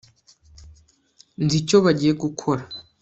[1.43, 2.63] nzi icyo bagiye gukora